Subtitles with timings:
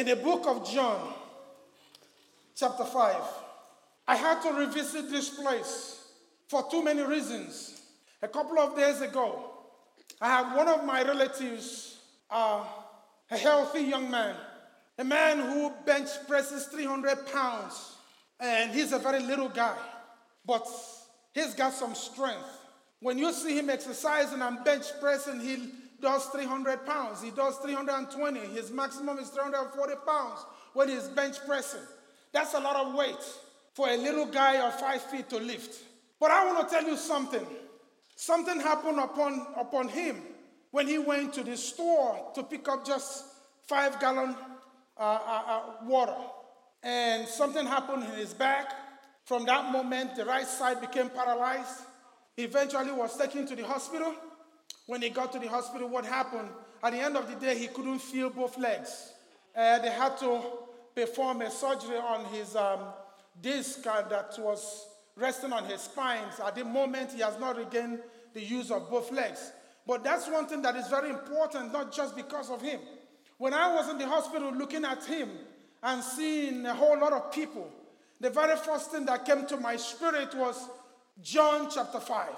[0.00, 1.12] in the book of John,
[2.56, 3.16] chapter 5.
[4.08, 6.02] I had to revisit this place
[6.48, 7.82] for too many reasons.
[8.22, 9.50] A couple of days ago,
[10.18, 11.98] I had one of my relatives,
[12.30, 12.64] uh,
[13.30, 14.36] a healthy young man,
[14.98, 17.96] a man who bench presses 300 pounds,
[18.40, 19.76] and he's a very little guy,
[20.46, 20.66] but
[21.34, 22.48] he's got some strength.
[23.00, 27.22] When you see him exercising and bench pressing, he does 300 pounds.
[27.22, 28.40] He does 320.
[28.40, 30.40] His maximum is 340 pounds
[30.72, 31.80] when he's bench pressing.
[32.32, 33.24] That's a lot of weight
[33.74, 35.82] for a little guy of five feet to lift.
[36.18, 37.46] But I want to tell you something.
[38.16, 40.20] Something happened upon, upon him
[40.70, 43.24] when he went to the store to pick up just
[43.66, 44.36] five gallon
[44.98, 46.16] uh, uh, uh, water.
[46.82, 48.72] And something happened in his back.
[49.24, 51.82] From that moment, the right side became paralyzed.
[52.36, 54.14] He eventually was taken to the hospital.
[54.86, 56.48] When he got to the hospital, what happened?
[56.82, 59.12] At the end of the day, he couldn't feel both legs.
[59.54, 60.42] Uh, they had to
[60.94, 62.80] perform a surgery on his um,
[63.40, 66.24] disc uh, that was resting on his spine.
[66.44, 68.00] At the moment, he has not regained
[68.34, 69.52] the use of both legs.
[69.86, 72.80] But that's one thing that is very important, not just because of him.
[73.38, 75.30] When I was in the hospital looking at him
[75.82, 77.70] and seeing a whole lot of people,
[78.20, 80.68] the very first thing that came to my spirit was
[81.22, 82.28] John chapter 5.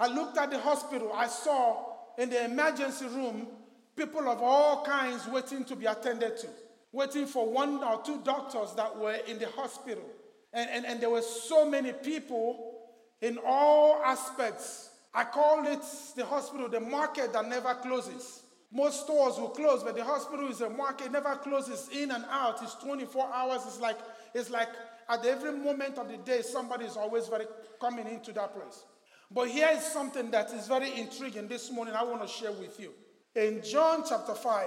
[0.00, 1.84] I looked at the hospital, I saw
[2.16, 3.46] in the emergency room
[3.94, 6.46] people of all kinds waiting to be attended to,
[6.90, 10.02] waiting for one or two doctors that were in the hospital.
[10.54, 12.88] And, and, and there were so many people
[13.20, 14.88] in all aspects.
[15.12, 15.82] I call it
[16.16, 18.42] the hospital, the market that never closes.
[18.72, 22.62] Most stores will close, but the hospital is a market, never closes in and out.
[22.62, 23.62] It's 24 hours.
[23.66, 23.98] It's like,
[24.32, 24.68] it's like
[25.10, 27.44] at every moment of the day, somebody is always very
[27.78, 28.84] coming into that place.
[29.30, 32.80] But here is something that is very intriguing this morning I want to share with
[32.80, 32.92] you.
[33.36, 34.66] In John chapter 5,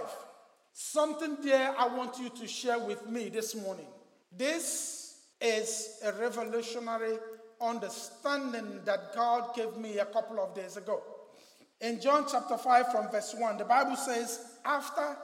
[0.71, 3.87] something there I want you to share with me this morning.
[4.35, 7.17] This is a revolutionary
[7.59, 11.01] understanding that God gave me a couple of days ago.
[11.81, 15.17] In John chapter 5, from verse 1, the Bible says, After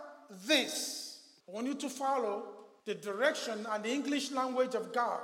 [0.45, 2.43] this, I want you to follow
[2.85, 5.21] the direction and the English language of God.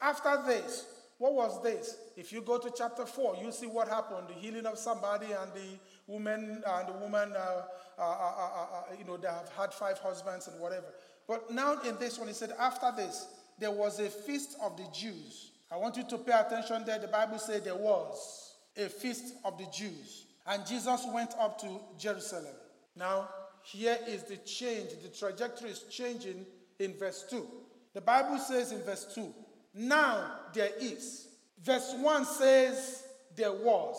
[0.00, 0.86] After this,
[1.18, 1.96] what was this?
[2.16, 5.52] If you go to chapter 4, you see what happened the healing of somebody and
[5.52, 7.62] the woman, and uh, the woman, uh
[7.98, 10.86] uh, uh, uh, uh, you know, they have had five husbands and whatever.
[11.26, 13.26] But now in this one, he said, after this,
[13.58, 15.50] there was a feast of the Jews.
[15.70, 16.98] I want you to pay attention there.
[17.00, 20.26] The Bible said there was a feast of the Jews.
[20.46, 22.54] And Jesus went up to Jerusalem.
[22.96, 23.28] Now,
[23.64, 24.90] here is the change.
[25.02, 26.46] The trajectory is changing
[26.78, 27.46] in verse 2.
[27.94, 29.34] The Bible says in verse 2,
[29.74, 31.28] now there is.
[31.62, 33.04] Verse 1 says
[33.36, 33.96] there was.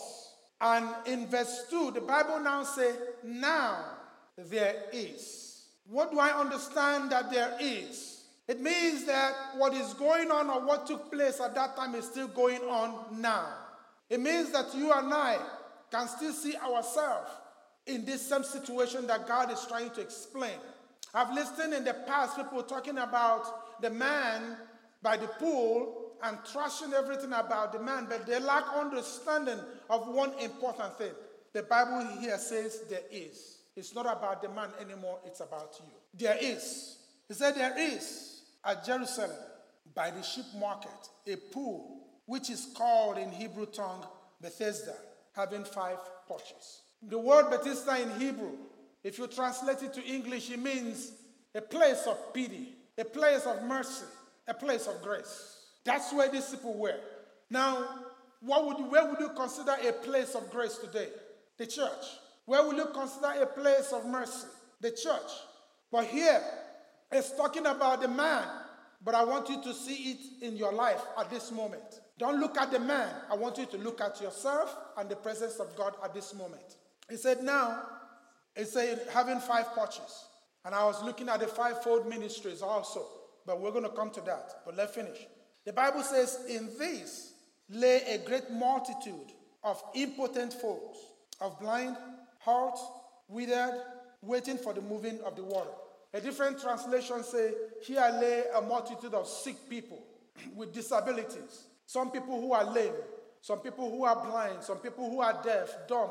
[0.60, 3.84] And in verse 2, the Bible now says, now
[4.36, 5.64] there is.
[5.86, 8.24] What do I understand that there is?
[8.46, 12.04] It means that what is going on or what took place at that time is
[12.04, 13.46] still going on now.
[14.08, 15.38] It means that you and I
[15.90, 17.30] can still see ourselves
[17.86, 20.58] in this same situation that God is trying to explain.
[21.14, 24.56] I've listened in the past people talking about the man
[25.02, 30.32] by the pool and trashing everything about the man, but they lack understanding of one
[30.40, 31.12] important thing.
[31.52, 33.58] The Bible here says there is.
[33.76, 35.92] It's not about the man anymore, it's about you.
[36.14, 36.98] There is.
[37.28, 39.30] He said there is at Jerusalem
[39.94, 40.90] by the sheep market
[41.26, 44.04] a pool which is called in Hebrew tongue
[44.40, 44.94] Bethesda,
[45.34, 46.82] having five porches.
[47.02, 48.52] The word Bethesda in Hebrew,
[49.02, 51.12] if you translate it to English, it means
[51.54, 54.04] a place of pity, a place of mercy,
[54.50, 55.56] a place of grace.
[55.84, 56.98] That's where these people were.
[57.48, 57.86] Now,
[58.40, 61.08] what would you, where would you consider a place of grace today?
[61.56, 62.04] The church.
[62.46, 64.48] Where would you consider a place of mercy?
[64.80, 65.30] The church.
[65.92, 66.42] But here,
[67.12, 68.46] it's talking about the man,
[69.04, 72.00] but I want you to see it in your life at this moment.
[72.18, 73.08] Don't look at the man.
[73.30, 76.76] I want you to look at yourself and the presence of God at this moment.
[77.08, 77.82] He said, Now,
[78.56, 80.26] he said, having five porches.
[80.64, 83.06] And I was looking at the fivefold ministries also.
[83.50, 84.60] But we're going to come to that.
[84.64, 85.26] But let's finish.
[85.66, 87.32] The Bible says, In this
[87.68, 89.32] lay a great multitude
[89.64, 90.98] of impotent folks,
[91.40, 91.96] of blind,
[92.38, 92.78] halt,
[93.26, 93.74] withered,
[94.22, 95.70] waiting for the moving of the water.
[96.14, 97.52] A different translation say,
[97.82, 100.00] Here lay a multitude of sick people
[100.54, 101.64] with disabilities.
[101.86, 102.94] Some people who are lame,
[103.40, 106.10] some people who are blind, some people who are deaf, dumb.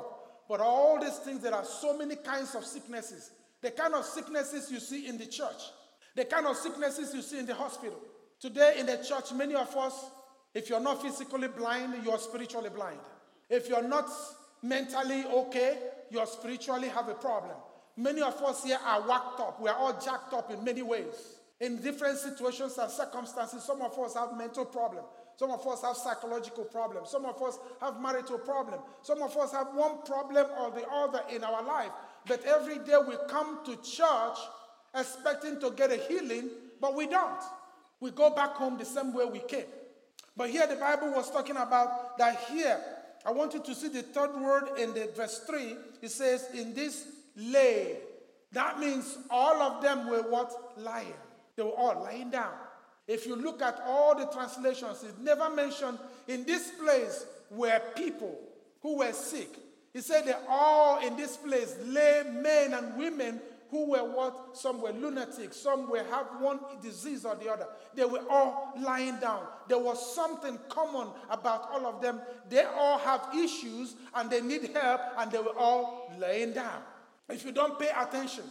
[0.49, 3.31] But all these things, there are so many kinds of sicknesses.
[3.61, 5.61] The kind of sicknesses you see in the church,
[6.19, 7.97] the kind of sicknesses you see in the hospital.
[8.41, 10.11] Today in the church, many of us,
[10.53, 12.99] if you're not physically blind, you're spiritually blind.
[13.49, 14.09] If you're not
[14.61, 15.77] mentally okay,
[16.09, 17.55] you spiritually have a problem.
[17.95, 19.61] Many of us here are worked up.
[19.61, 21.37] We are all jacked up in many ways.
[21.61, 25.07] In different situations and circumstances, some of us have mental problems.
[25.37, 27.11] Some of us have psychological problems.
[27.11, 28.83] Some of us have marital problems.
[29.03, 31.91] Some of us have one problem or the other in our life.
[32.27, 34.37] But every day we come to church
[34.93, 36.49] expecting to get a healing,
[36.79, 37.41] but we don't.
[37.99, 39.65] We go back home the same way we came.
[40.35, 42.79] But here the Bible was talking about that here.
[43.25, 45.75] I want you to see the third word in the verse 3.
[46.01, 47.97] It says, In this lay.
[48.51, 50.77] That means all of them were what?
[50.77, 51.13] Lying.
[51.55, 52.53] They were all lying down.
[53.07, 58.39] If you look at all the translations, it never mentioned in this place were people
[58.81, 59.49] who were sick.
[59.91, 63.41] He said they all in this place lay men and women
[63.71, 64.57] who were what?
[64.57, 67.67] Some were lunatics, some were have one disease or the other.
[67.93, 69.43] They were all lying down.
[69.67, 72.19] There was something common about all of them.
[72.49, 76.81] They all have issues and they need help, and they were all laying down.
[77.29, 78.45] If you don't pay attention,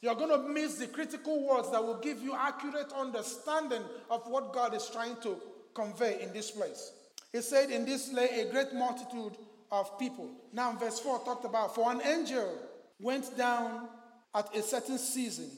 [0.00, 4.52] you're going to miss the critical words that will give you accurate understanding of what
[4.52, 5.36] God is trying to
[5.72, 6.92] convey in this place.
[7.32, 9.36] He said, In this lay a great multitude
[9.70, 10.30] of people.
[10.52, 12.58] Now, verse 4 talked about, For an angel
[13.00, 13.88] went down
[14.34, 15.50] at a certain season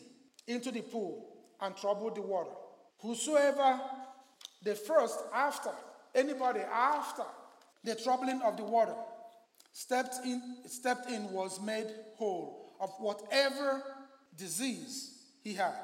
[0.46, 1.26] into the pool
[1.60, 2.50] and troubled the water.
[3.00, 3.80] Whosoever
[4.62, 5.70] the first after,
[6.14, 7.22] anybody after
[7.84, 8.94] the troubling of the water,
[9.72, 11.86] stepped in, stepped in was made
[12.16, 13.82] whole of whatever
[14.36, 15.74] disease he had.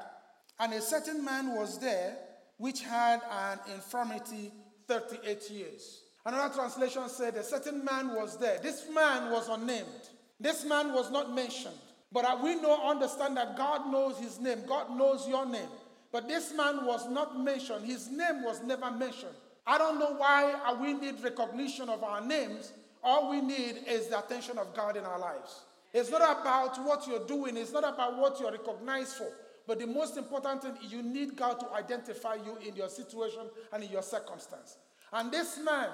[0.59, 2.17] And a certain man was there
[2.57, 4.51] which had an infirmity
[4.87, 6.01] 38 years.
[6.25, 8.59] Another translation said a certain man was there.
[8.59, 10.09] This man was unnamed.
[10.39, 11.75] This man was not mentioned.
[12.13, 14.59] But we know, understand that God knows his name.
[14.67, 15.69] God knows your name.
[16.11, 17.85] But this man was not mentioned.
[17.85, 19.33] His name was never mentioned.
[19.65, 22.71] I don't know why we need recognition of our names.
[23.03, 25.61] All we need is the attention of God in our lives.
[25.91, 29.27] It's not about what you're doing, it's not about what you're recognized for.
[29.65, 33.83] But the most important thing, you need God to identify you in your situation and
[33.83, 34.77] in your circumstance.
[35.11, 35.89] And this man,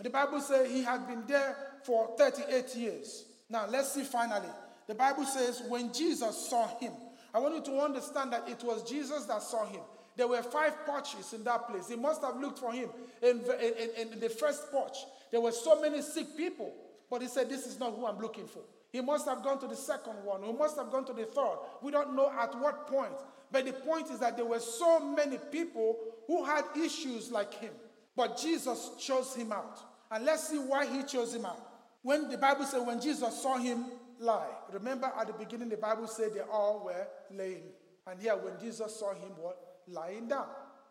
[0.00, 3.24] the Bible says he had been there for 38 years.
[3.48, 4.48] Now, let's see finally
[4.86, 6.92] the Bible says, when Jesus saw him,
[7.32, 9.80] I want you to understand that it was Jesus that saw him.
[10.16, 11.88] There were five porches in that place.
[11.88, 12.88] He must have looked for him
[13.20, 14.96] in, in, in, the first porch.
[15.32, 16.72] There were so many sick people,
[17.10, 18.60] but he said, This is not who I'm looking for.
[18.92, 20.44] He must have gone to the second one.
[20.44, 21.56] He must have gone to the third.
[21.82, 23.14] We don't know at what point.
[23.50, 25.96] But the point is that there were so many people
[26.28, 27.72] who had issues like him.
[28.14, 29.80] But Jesus chose him out.
[30.12, 31.60] And let's see why he chose him out.
[32.02, 33.86] When the Bible says, when Jesus saw him,
[34.20, 34.50] lie.
[34.72, 37.62] Remember at the beginning, the Bible said they all were laying.
[38.06, 39.58] And here, when Jesus saw him, what?
[39.88, 40.46] Lying down.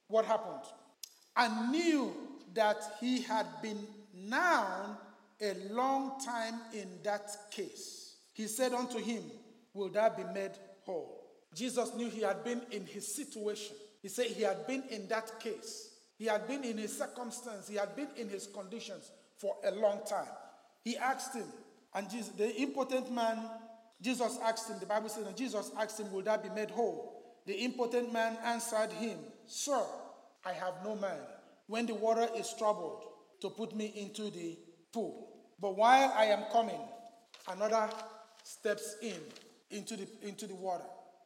[0.08, 0.64] What happened?
[1.36, 2.14] And knew
[2.54, 4.98] that he had been now
[5.42, 8.16] a long time in that case.
[8.34, 9.24] He said unto him,
[9.74, 10.52] Will that be made
[10.84, 11.24] whole?
[11.54, 13.76] Jesus knew he had been in his situation.
[14.02, 15.90] He said he had been in that case.
[16.18, 17.68] He had been in his circumstance.
[17.68, 20.28] He had been in his conditions for a long time.
[20.84, 21.46] He asked him,
[21.96, 23.40] and Jesus, the impotent man,
[24.02, 27.24] Jesus asked him, the Bible says, and Jesus asked him, Will that be made whole?
[27.46, 29.82] The impotent man answered him, Sir,
[30.46, 31.20] I have no man
[31.68, 33.04] when the water is troubled
[33.42, 34.58] to put me into the
[34.92, 35.30] pool.
[35.60, 36.80] But while I am coming,
[37.48, 37.90] another
[38.44, 39.20] steps in
[39.70, 40.84] into the, into the water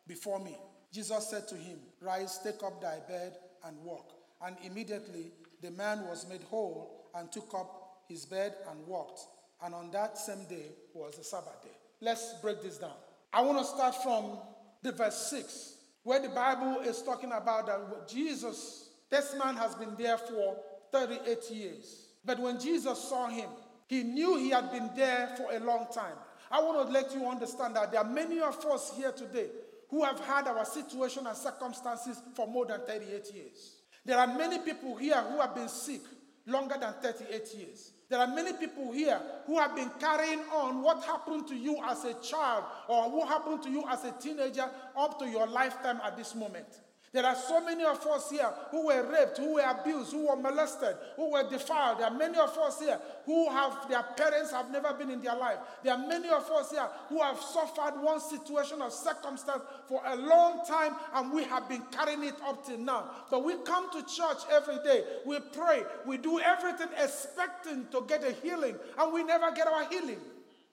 [0.07, 0.57] before me.
[0.91, 3.33] Jesus said to him, Rise, take up thy bed
[3.65, 4.13] and walk.
[4.45, 9.21] And immediately the man was made whole and took up his bed and walked
[9.63, 11.75] and on that same day was the Sabbath day.
[12.01, 12.93] Let's break this down.
[13.33, 14.37] I want to start from
[14.83, 15.73] the verse 6,
[16.03, 20.57] where the Bible is talking about that Jesus, this man has been there for
[20.91, 22.09] 38 years.
[22.23, 23.49] But when Jesus saw him,
[23.87, 26.15] he knew he had been there for a long time.
[26.51, 29.47] I want to let you understand that there are many of us here today
[29.89, 33.77] who have had our situation and circumstances for more than 38 years.
[34.05, 36.01] There are many people here who have been sick
[36.45, 37.91] longer than 38 years.
[38.09, 42.05] There are many people here who have been carrying on what happened to you as
[42.05, 46.15] a child or what happened to you as a teenager up to your lifetime at
[46.15, 46.67] this moment.
[47.13, 50.35] There are so many of us here who were raped, who were abused, who were
[50.35, 51.99] molested, who were defiled.
[51.99, 55.35] There are many of us here who have their parents have never been in their
[55.35, 55.57] life.
[55.83, 60.17] There are many of us here who have suffered one situation or circumstance for a
[60.17, 63.09] long time and we have been carrying it up till now.
[63.31, 68.23] But we come to church every day, we pray, we do everything expecting to get
[68.25, 70.19] a healing, and we never get our healing.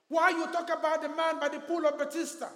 [0.09, 2.49] Why you talk about the man by the pool of Bethesda?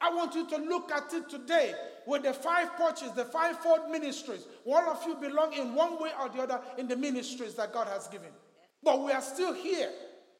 [0.00, 1.74] I want you to look at it today
[2.06, 4.46] with the five porches, the fivefold ministries.
[4.64, 7.88] All of you belong in one way or the other in the ministries that God
[7.88, 8.28] has given.
[8.82, 9.90] But we are still here.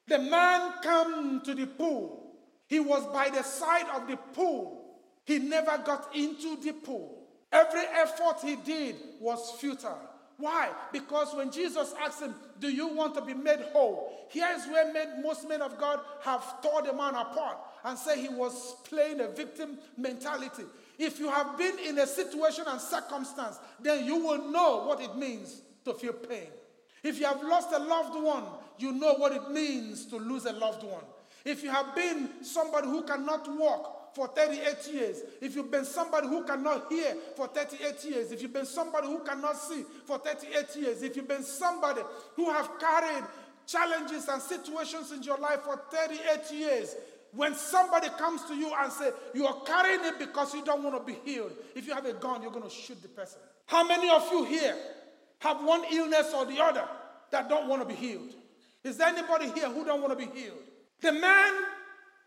[0.09, 2.35] The man come to the pool.
[2.69, 5.01] He was by the side of the pool.
[5.25, 7.27] He never got into the pool.
[7.51, 10.01] Every effort he did was futile.
[10.39, 10.71] Why?
[10.93, 14.27] Because when Jesus asked him, Do you want to be made whole?
[14.29, 18.29] Here is where most men of God have torn the man apart and say he
[18.29, 20.65] was playing a victim mentality.
[20.99, 25.17] If you have been in a situation and circumstance, then you will know what it
[25.17, 26.49] means to feel pain.
[27.05, 28.43] If you have lost a loved one,
[28.79, 31.05] you know what it means to lose a loved one.
[31.45, 36.27] If you have been somebody who cannot walk for 38 years, if you've been somebody
[36.27, 40.75] who cannot hear for 38 years, if you've been somebody who cannot see for 38
[40.75, 42.01] years, if you've been somebody
[42.35, 43.23] who have carried
[43.65, 46.97] challenges and situations in your life for 38 years,
[47.37, 50.97] when somebody comes to you and say you are carrying it because you don't want
[50.97, 53.39] to be healed, if you have a gun, you're going to shoot the person.
[53.67, 54.75] How many of you here
[55.41, 56.89] have one illness or the other
[57.31, 58.31] that don't want to be healed?
[58.83, 60.59] Is there anybody here who don't want to be healed?
[61.03, 61.53] The man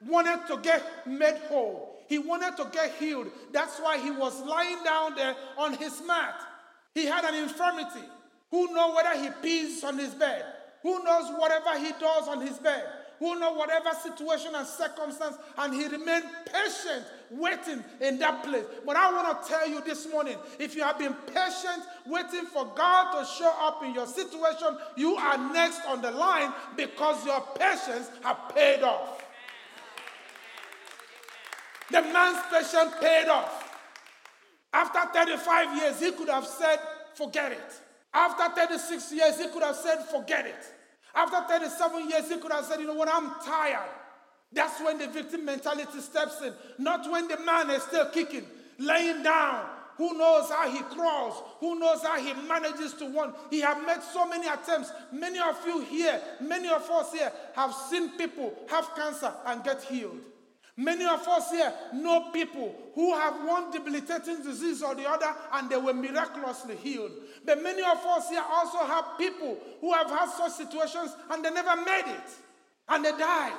[0.06, 1.98] wanted to get made whole.
[2.08, 3.32] He wanted to get healed.
[3.51, 6.39] That's why he was lying down there on his mat.
[6.94, 8.06] He had an infirmity.
[8.51, 10.46] Who knows whether he pees on his bed?
[10.84, 12.84] Who knows whatever he does on his bed?
[13.20, 18.64] Who know whatever situation and circumstance, and he remained patient, waiting in that place.
[18.86, 22.66] But I want to tell you this morning if you have been patient, waiting for
[22.76, 27.42] God to show up in your situation, you are next on the line because your
[27.60, 29.24] patience have paid off.
[31.92, 33.66] The man's patience paid off.
[34.72, 36.80] After 35 years, he could have said,
[37.16, 37.82] Forget it.
[38.14, 40.74] After 36 years, he could have said, Forget it.
[41.20, 43.90] After 37 years, he could have said, You know what, I'm tired.
[44.54, 48.46] That's when the victim mentality steps in, not when the man is still kicking,
[48.78, 49.66] laying down.
[49.98, 51.44] Who knows how he crawls?
[51.60, 53.34] Who knows how he manages to run?
[53.50, 54.94] He have made so many attempts.
[55.12, 59.84] Many of you here, many of us here have seen people have cancer and get
[59.84, 60.22] healed.
[60.80, 65.70] Many of us here know people who have one debilitating disease or the other and
[65.70, 67.12] they were miraculously healed.
[67.44, 71.52] But many of us here also have people who have had such situations and they
[71.52, 72.30] never made it
[72.88, 73.58] and they died.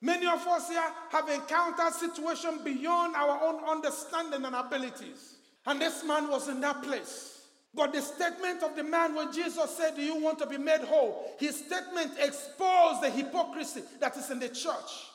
[0.00, 5.34] Many of us here have encountered situations beyond our own understanding and abilities.
[5.66, 7.38] And this man was in that place.
[7.74, 10.80] But the statement of the man when Jesus said, Do you want to be made
[10.80, 11.34] whole?
[11.38, 15.10] His statement exposed the hypocrisy that is in the church.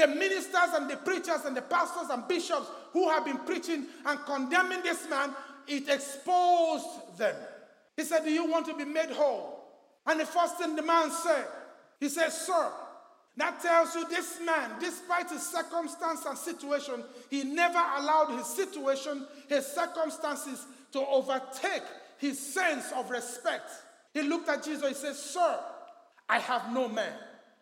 [0.00, 4.18] The ministers and the preachers and the pastors and bishops who have been preaching and
[4.24, 5.34] condemning this man,
[5.68, 7.36] it exposed them.
[7.98, 9.62] He said, Do you want to be made whole?
[10.06, 11.44] And the first thing the man said,
[11.98, 12.72] he said, Sir,
[13.36, 19.26] that tells you this man, despite his circumstance and situation, he never allowed his situation,
[19.50, 21.84] his circumstances to overtake
[22.16, 23.70] his sense of respect.
[24.14, 25.60] He looked at Jesus, he said, Sir,
[26.26, 27.12] I have no man.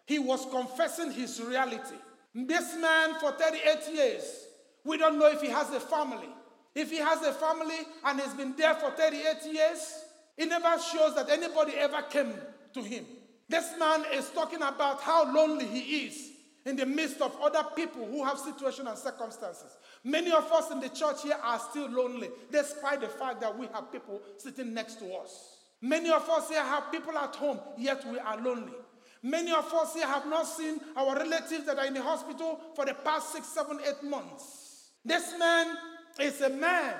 [0.06, 1.96] He was confessing his reality.
[2.34, 4.46] This man for 38 years,
[4.84, 6.28] we don't know if he has a family.
[6.74, 10.04] If he has a family and he's been there for 38 years,
[10.36, 12.32] it never shows that anybody ever came
[12.74, 13.04] to him.
[13.48, 16.30] This man is talking about how lonely he is
[16.66, 19.76] in the midst of other people who have situations and circumstances.
[20.04, 23.66] Many of us in the church here are still lonely, despite the fact that we
[23.72, 25.56] have people sitting next to us.
[25.80, 28.74] Many of us here have people at home, yet we are lonely.
[29.22, 32.84] Many of us here have not seen our relatives that are in the hospital for
[32.84, 34.90] the past six, seven, eight months.
[35.04, 35.76] This man
[36.20, 36.94] is a man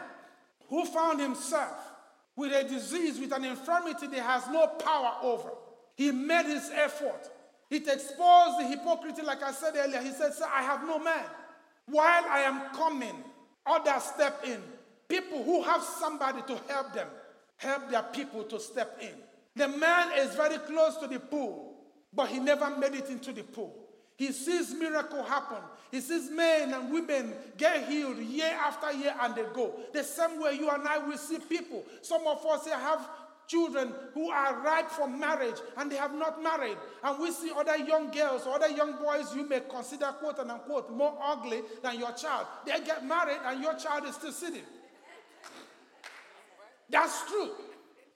[0.69, 1.77] who found himself
[2.37, 5.51] with a disease, with an infirmity that has no power over.
[5.97, 7.29] He made his effort.
[7.71, 10.01] It exposed the hypocrisy, like I said earlier.
[10.01, 11.25] He said, Sir, I have no man.
[11.87, 13.25] While I am coming,
[13.67, 14.63] others step in.
[15.09, 17.09] People who have somebody to help them,
[17.57, 19.15] help their people to step in.
[19.57, 21.78] The man is very close to the pool.
[22.13, 23.75] But he never made it into the pool.
[24.17, 25.59] He sees miracle happen.
[25.93, 29.75] He sees men and women get healed year after year and they go.
[29.93, 31.85] The same way you and I will see people.
[32.03, 33.09] Some of us here have
[33.47, 36.77] children who are ripe for marriage and they have not married.
[37.03, 40.51] And we see other young girls or other young boys you may consider, quote and
[40.51, 42.47] unquote, more ugly than your child.
[42.67, 44.65] They get married and your child is still sitting.
[46.91, 47.51] That's true.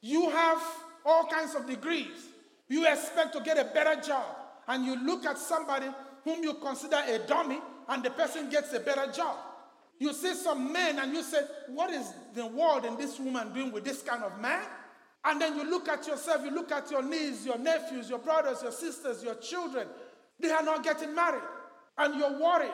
[0.00, 0.62] You have
[1.04, 2.31] all kinds of degrees.
[2.72, 4.24] You expect to get a better job,
[4.66, 5.88] and you look at somebody
[6.24, 9.36] whom you consider a dummy, and the person gets a better job.
[9.98, 13.72] You see some men, and you say, What is the world and this woman doing
[13.72, 14.62] with this kind of man?
[15.22, 18.62] And then you look at yourself, you look at your nieces, your nephews, your brothers,
[18.62, 19.86] your sisters, your children.
[20.40, 21.44] They are not getting married,
[21.98, 22.70] and you're worried.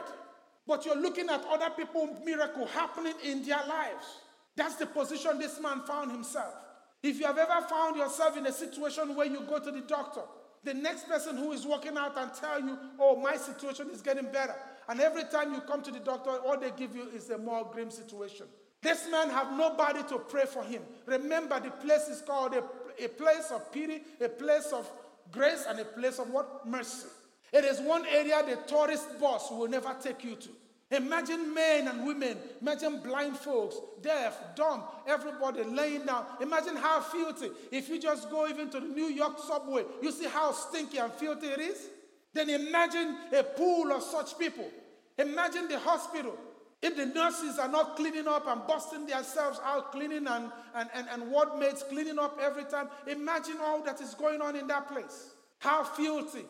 [0.65, 4.07] But you're looking at other people, miracle happening in their lives.
[4.55, 6.55] That's the position this man found himself.
[7.03, 10.23] If you have ever found yourself in a situation where you go to the doctor,
[10.65, 14.25] the next person who is walking out and tell you, oh, my situation is getting
[14.33, 14.55] better,
[14.89, 17.69] And every time you come to the doctor, all they give you is a more
[17.71, 18.47] grim situation.
[18.81, 20.83] This man have nobody to pray for him.
[21.05, 22.65] Remember, the place is called a,
[23.05, 24.91] a place of pity, a place of
[25.31, 26.67] grace, and a place of what?
[26.67, 27.09] Mercy.
[27.53, 30.49] It is one area the tourist bus will never take you to.
[30.91, 36.25] Imagine men and women, imagine blind folks, deaf, dumb, everybody laying down.
[36.41, 37.51] Imagine how filthy.
[37.71, 41.13] If you just go even to the New York subway, you see how stinky and
[41.13, 41.89] filthy it is?
[42.33, 44.71] Then imagine a pool of such people.
[45.19, 46.37] Imagine the hospital.
[46.81, 51.09] If the nurses are not cleaning up and busting themselves out, cleaning and, and, and,
[51.11, 54.89] and ward mates cleaning up every time, imagine all that is going on in that
[54.89, 55.33] place.
[55.59, 56.45] How filthy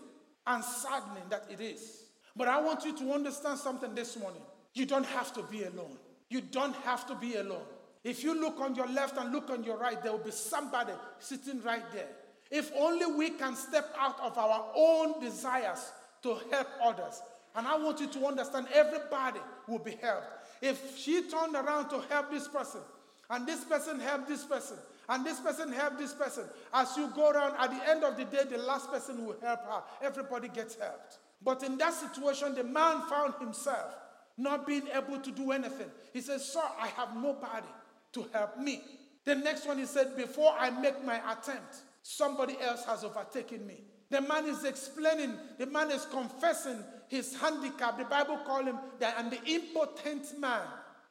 [0.46, 2.07] and saddening that it is.
[2.38, 4.40] But I want you to understand something this morning.
[4.72, 5.98] You don't have to be alone.
[6.30, 7.64] You don't have to be alone.
[8.04, 10.92] If you look on your left and look on your right, there will be somebody
[11.18, 12.06] sitting right there.
[12.50, 15.90] If only we can step out of our own desires
[16.22, 17.20] to help others.
[17.56, 20.26] And I want you to understand everybody will be helped.
[20.62, 22.80] If she turned around to help this person,
[23.30, 24.76] and this person helped this person,
[25.08, 28.24] and this person helped this person, as you go around, at the end of the
[28.24, 29.82] day, the last person will help her.
[30.02, 31.18] Everybody gets helped.
[31.42, 33.94] But in that situation, the man found himself
[34.36, 35.90] not being able to do anything.
[36.12, 37.66] He said, Sir, I have nobody
[38.12, 38.82] to help me.
[39.24, 43.82] The next one, he said, Before I make my attempt, somebody else has overtaken me.
[44.10, 47.98] The man is explaining, the man is confessing his handicap.
[47.98, 50.62] The Bible call him the, and the impotent man.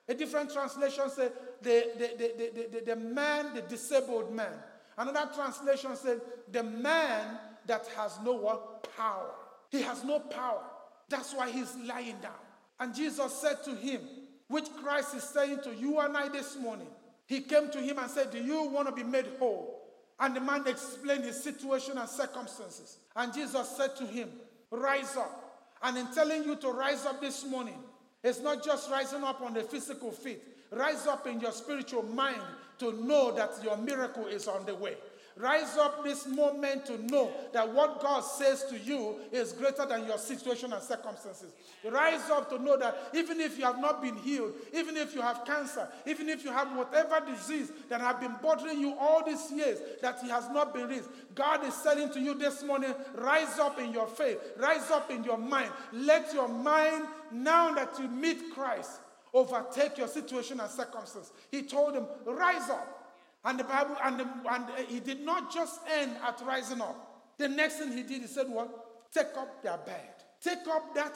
[0.10, 1.32] A different translation says
[1.62, 4.54] the, the, the, the, the, man, the disabled man.
[4.98, 8.80] Another translation says the man that has no?
[8.96, 9.36] Power.
[9.70, 10.64] He has no power.
[11.10, 12.32] That's why he's lying down.
[12.80, 14.02] And Jesus said to him,
[14.48, 16.88] which Christ is saying to you and I this morning,
[17.26, 19.84] he came to him and said, Do you want to be made whole?
[20.20, 22.98] And the man explained his situation and circumstances.
[23.16, 24.30] And Jesus said to him,
[24.72, 25.44] Rise up.
[25.84, 27.78] And in telling you to rise up this morning,
[28.24, 32.42] it's not just rising up on the physical feet, rise up in your spiritual mind
[32.80, 34.96] to know that your miracle is on the way.
[35.40, 40.08] Rise up this moment to know that what God says to you is greater than
[40.08, 41.54] your situation and circumstances.
[41.88, 45.22] Rise up to know that even if you have not been healed, even if you
[45.22, 49.52] have cancer, even if you have whatever disease that have been bothering you all these
[49.52, 53.60] years that He has not been raised, God is saying to you this morning, rise
[53.60, 55.72] up in your faith, rise up in your mind.
[55.94, 59.02] Let your mind, now that you meet Christ,
[59.34, 61.32] overtake your situation and circumstances.
[61.52, 62.97] He told him, rise up.
[63.46, 67.36] And the Bible, and, the, and he did not just end at rising up.
[67.38, 69.12] The next thing he did, he said, What?
[69.14, 70.14] Take up their bed.
[70.42, 71.16] Take up that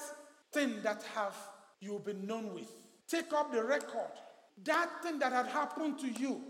[0.51, 1.35] thing that have
[1.79, 2.71] you been known with.
[3.07, 4.11] Take up the record.
[4.63, 6.41] That thing that had happened to you,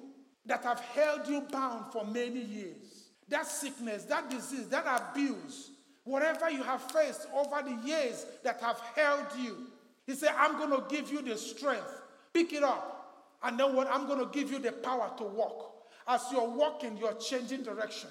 [0.45, 3.09] that have held you bound for many years.
[3.29, 5.71] That sickness, that disease, that abuse,
[6.03, 9.67] whatever you have faced over the years that have held you.
[10.05, 12.01] He said, I'm going to give you the strength.
[12.33, 12.90] Pick it up.
[13.43, 13.87] And then what?
[13.91, 15.73] I'm going to give you the power to walk.
[16.07, 18.09] As you're walking, you're changing direction.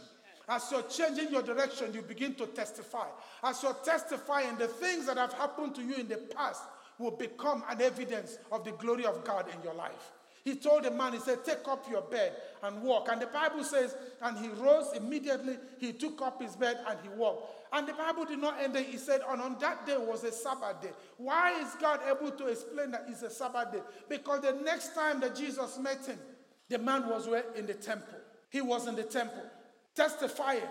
[0.48, 3.06] As you're changing your direction, you begin to testify.
[3.44, 6.62] As you're testifying, the things that have happened to you in the past
[6.98, 10.12] will become an evidence of the glory of God in your life.
[10.44, 13.08] He told the man, he said, Take up your bed and walk.
[13.10, 17.08] And the Bible says, and he rose immediately, he took up his bed and he
[17.10, 17.56] walked.
[17.72, 18.82] And the Bible did not end there.
[18.82, 20.90] He said, and on that day was a Sabbath day.
[21.18, 23.80] Why is God able to explain that it's a Sabbath day?
[24.08, 26.18] Because the next time that Jesus met him,
[26.68, 27.44] the man was where?
[27.54, 28.18] In the temple.
[28.48, 29.42] He was in the temple,
[29.94, 30.62] testifying.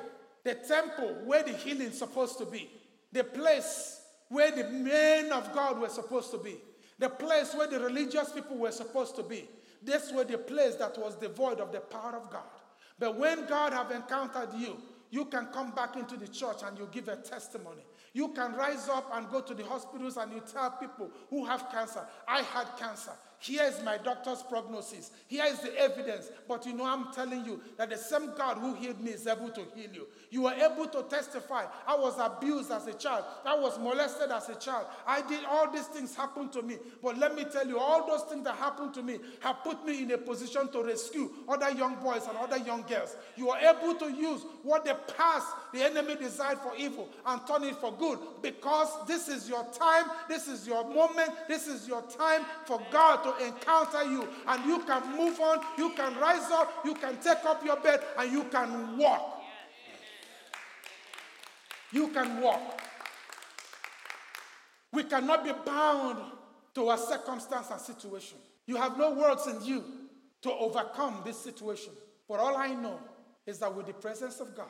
[0.44, 2.70] The temple where the healing supposed to be.
[3.12, 6.58] The place where the men of God were supposed to be.
[6.98, 9.48] The place where the religious people were supposed to be.
[9.82, 12.44] This was the place that was devoid of the power of God.
[12.98, 14.78] But when God have encountered you,
[15.12, 17.84] you can come back into the church and you give a testimony.
[18.14, 21.72] You can rise up and go to the hospitals and you tell people who have
[21.72, 23.14] cancer, I had cancer.
[23.40, 25.12] Here is my doctor's prognosis.
[25.28, 26.30] Here is the evidence.
[26.48, 29.50] But you know, I'm telling you that the same God who healed me is able
[29.50, 30.08] to heal you.
[30.30, 31.66] You are able to testify.
[31.88, 33.24] I was abused as a child.
[33.46, 34.88] I was molested as a child.
[35.08, 36.78] I did all these things happen to me.
[37.02, 40.04] But let me tell you, all those things that happened to me have put me
[40.04, 43.16] in a position to rescue other young boys and other young girls.
[43.38, 47.64] You are able to use what the past, the enemy designed for evil, and turn
[47.64, 52.02] it for good because this is your time, this is your moment, this is your
[52.04, 54.28] time for God to to encounter you.
[54.48, 58.02] And you can move on, you can rise up, you can take up your bed,
[58.18, 59.42] and you can walk.
[61.92, 62.82] You can walk.
[64.92, 66.20] We cannot be bound
[66.76, 68.38] to a circumstance and situation.
[68.66, 69.84] You have no words in you
[70.42, 71.94] to overcome this situation.
[72.28, 73.00] But all I know
[73.46, 74.68] is that with the presence of God,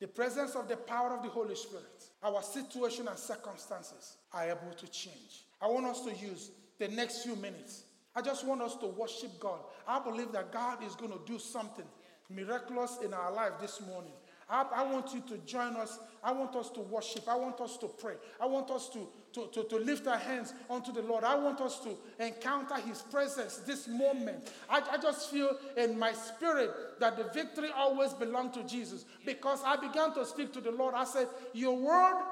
[0.00, 4.74] the presence of the power of the Holy Spirit, our situation and circumstances are able
[4.76, 5.44] to change.
[5.60, 7.83] I want us to use the next few minutes.
[8.16, 9.60] I just want us to worship God.
[9.86, 11.84] I believe that God is going to do something
[12.30, 14.12] miraculous in our life this morning.
[14.48, 15.98] I, I, want you to join us.
[16.22, 17.28] I want us to worship.
[17.28, 18.14] I want us to pray.
[18.40, 21.24] I want us to, to, to, to lift our hands unto the Lord.
[21.24, 24.50] I want us to encounter His presence this moment.
[24.68, 29.62] I, I just feel in my spirit that the victory always belongs to Jesus because
[29.64, 30.94] I began to speak to the Lord.
[30.94, 32.22] I said, Your word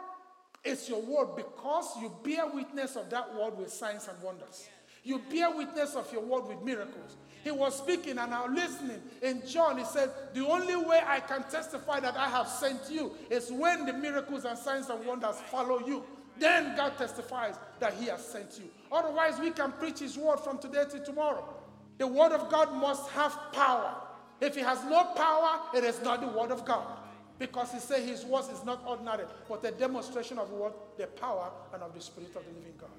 [0.65, 4.69] is your word because you bear witness of that word with signs and wonders.
[5.05, 7.17] You bear witness of your word with miracles.
[7.43, 9.03] He was speaking and I'm listening.
[9.21, 13.13] In John, he said, The only way I can testify that I have sent you
[13.29, 16.05] is when the miracles and signs and wonders follow you.
[16.39, 18.71] Then God testifies that He has sent you.
[18.91, 21.45] Otherwise, we can preach His word from today to tomorrow.
[21.99, 23.95] The word of God must have power.
[24.41, 26.87] If it has no power, it is not the word of God.
[27.39, 30.97] Because He said His word is not ordinary, but a demonstration of what?
[30.97, 32.91] The power and of the Spirit of the living God.